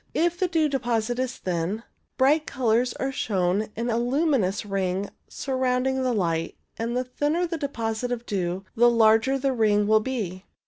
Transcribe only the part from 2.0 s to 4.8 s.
bright colours are shown in a luminous